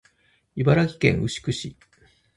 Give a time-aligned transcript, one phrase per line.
[0.55, 1.77] 茨城県牛久市